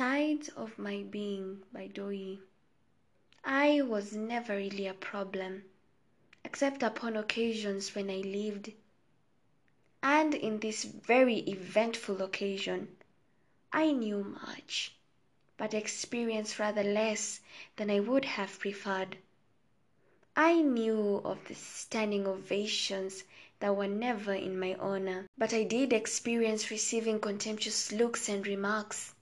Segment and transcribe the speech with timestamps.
[0.00, 2.38] Tides of My Being by Doi.
[3.44, 5.64] I was never really a problem,
[6.42, 8.72] except upon occasions when I lived.
[10.02, 12.96] And in this very eventful occasion,
[13.74, 14.96] I knew much,
[15.58, 17.40] but experienced rather less
[17.76, 19.18] than I would have preferred.
[20.34, 23.24] I knew of the standing ovations
[23.58, 29.12] that were never in my honor, but I did experience receiving contemptuous looks and remarks.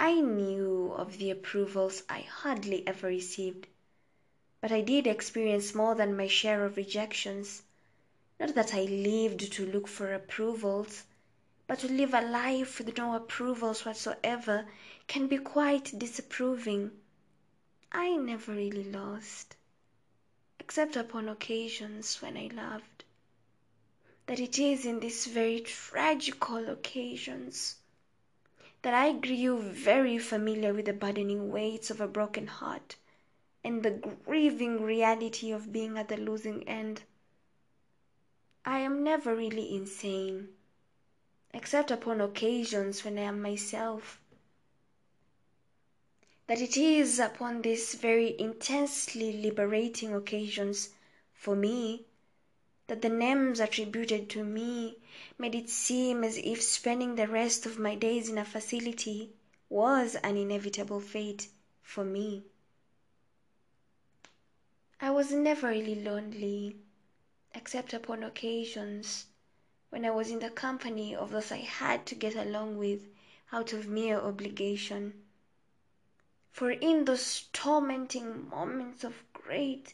[0.00, 3.66] I knew of the approvals I hardly ever received,
[4.60, 7.64] but I did experience more than my share of rejections.
[8.38, 11.02] Not that I lived to look for approvals,
[11.66, 14.68] but to live a life with no approvals whatsoever
[15.08, 16.92] can be quite disapproving.
[17.90, 19.56] I never really lost,
[20.60, 23.02] except upon occasions when I loved.
[24.26, 27.74] That it is in these very tragical occasions
[28.82, 32.96] that I grew very familiar with the burdening weights of a broken heart
[33.64, 33.90] and the
[34.24, 37.02] grieving reality of being at the losing end.
[38.64, 40.50] I am never really insane,
[41.52, 44.20] except upon occasions when I am myself.
[46.46, 50.90] That it is upon these very intensely liberating occasions,
[51.34, 52.06] for me,
[52.88, 54.96] that the names attributed to me
[55.38, 59.30] made it seem as if spending the rest of my days in a facility
[59.68, 61.48] was an inevitable fate
[61.82, 62.42] for me.
[65.00, 66.76] I was never really lonely,
[67.54, 69.26] except upon occasions
[69.90, 73.06] when I was in the company of those I had to get along with
[73.52, 75.24] out of mere obligation.
[76.50, 79.92] For in those tormenting moments of great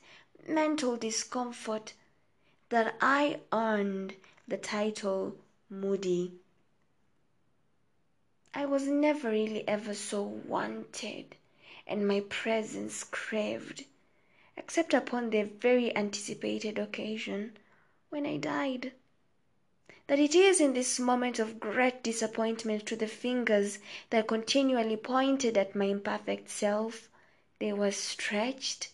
[0.48, 1.92] mental discomfort
[2.74, 4.16] that I earned
[4.48, 5.36] the title
[5.70, 6.32] Moody.
[8.52, 11.36] I was never really ever so wanted
[11.86, 13.84] and my presence craved,
[14.56, 17.56] except upon the very anticipated occasion
[18.10, 18.90] when I died.
[20.08, 23.78] That it is in this moment of great disappointment to the fingers
[24.10, 27.08] that continually pointed at my imperfect self,
[27.60, 28.88] they were stretched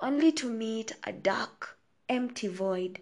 [0.00, 1.76] only to meet a dark,
[2.08, 3.00] empty void.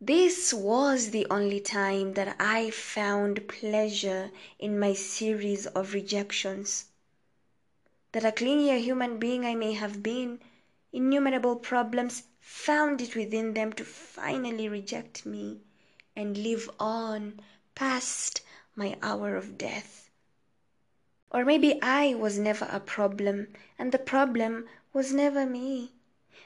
[0.00, 6.90] This was the only time that I found pleasure in my series of rejections.
[8.12, 10.40] That a clingier human being I may have been,
[10.92, 15.60] innumerable problems found it within them to finally reject me
[16.14, 17.40] and live on
[17.74, 18.42] past
[18.74, 20.10] my hour of death.
[21.30, 25.92] Or maybe I was never a problem, and the problem was never me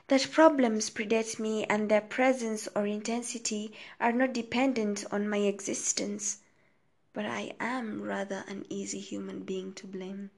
[0.06, 6.38] that problems predate me and their presence or intensity are not dependent on my existence,
[7.12, 10.30] but I am rather an easy human being to blame.